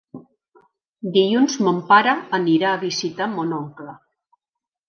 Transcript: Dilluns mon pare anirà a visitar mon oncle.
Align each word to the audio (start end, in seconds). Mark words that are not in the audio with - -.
Dilluns 1.17 1.57
mon 1.67 1.81
pare 1.93 2.15
anirà 2.39 2.73
a 2.77 2.83
visitar 2.87 3.31
mon 3.37 3.55
oncle. 3.63 3.95